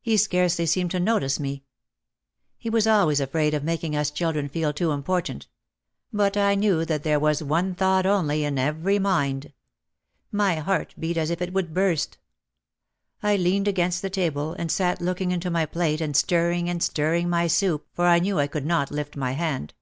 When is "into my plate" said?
15.30-16.00